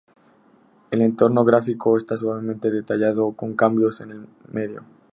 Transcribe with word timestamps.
El 0.89 1.03
entorno 1.03 1.45
gráfico 1.45 1.95
está 1.95 2.17
suavemente 2.17 2.71
detallado 2.71 3.33
con 3.33 3.55
cambios 3.55 4.01
en 4.01 4.09
el 4.09 4.27
medio. 4.51 4.83